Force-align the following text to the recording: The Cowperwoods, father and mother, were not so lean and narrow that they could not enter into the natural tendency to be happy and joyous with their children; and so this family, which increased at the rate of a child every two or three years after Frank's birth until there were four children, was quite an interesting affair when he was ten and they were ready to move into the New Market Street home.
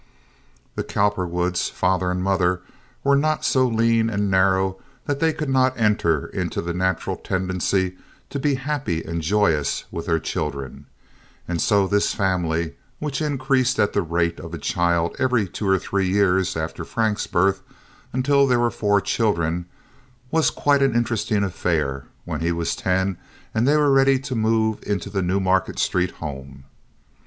The 0.73 0.83
Cowperwoods, 0.83 1.69
father 1.69 2.09
and 2.09 2.23
mother, 2.23 2.61
were 3.03 3.15
not 3.15 3.45
so 3.45 3.67
lean 3.67 4.09
and 4.09 4.31
narrow 4.31 4.79
that 5.05 5.19
they 5.19 5.31
could 5.31 5.47
not 5.47 5.77
enter 5.77 6.25
into 6.25 6.59
the 6.59 6.73
natural 6.73 7.15
tendency 7.17 7.97
to 8.31 8.39
be 8.39 8.55
happy 8.55 9.03
and 9.03 9.21
joyous 9.21 9.83
with 9.91 10.07
their 10.07 10.17
children; 10.17 10.87
and 11.47 11.61
so 11.61 11.85
this 11.85 12.15
family, 12.15 12.73
which 12.97 13.21
increased 13.21 13.77
at 13.79 13.93
the 13.93 14.01
rate 14.01 14.39
of 14.39 14.55
a 14.55 14.57
child 14.57 15.15
every 15.19 15.47
two 15.47 15.67
or 15.67 15.77
three 15.77 16.09
years 16.09 16.57
after 16.57 16.83
Frank's 16.83 17.27
birth 17.27 17.61
until 18.11 18.47
there 18.47 18.59
were 18.59 18.71
four 18.71 19.01
children, 19.01 19.67
was 20.31 20.49
quite 20.49 20.81
an 20.81 20.95
interesting 20.95 21.43
affair 21.43 22.05
when 22.25 22.41
he 22.41 22.51
was 22.51 22.75
ten 22.75 23.19
and 23.53 23.67
they 23.67 23.77
were 23.77 23.91
ready 23.91 24.17
to 24.17 24.33
move 24.33 24.79
into 24.81 25.11
the 25.11 25.21
New 25.21 25.39
Market 25.39 25.77
Street 25.77 26.13
home. 26.13 26.63